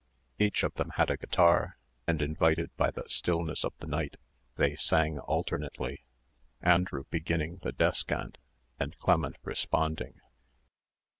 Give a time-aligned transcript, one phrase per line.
[0.39, 4.15] Each of them had a guitar; and invited by the stillness of the night,
[4.55, 6.05] they sang alternately,
[6.59, 8.39] Andrew beginning the descant,
[8.79, 10.19] and Clement responding.